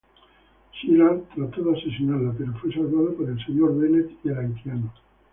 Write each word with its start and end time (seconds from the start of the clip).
Sylar 0.81 1.19
trató 1.35 1.61
de 1.61 1.77
asesinarla, 1.79 2.33
pero 2.35 2.53
fue 2.59 2.73
salvada 2.73 3.11
por 3.15 3.29
el 3.29 3.37
Señor 3.45 3.77
Bennet 3.79 4.09
y 4.23 4.29
el 4.29 4.37
Haitiano. 4.39 4.91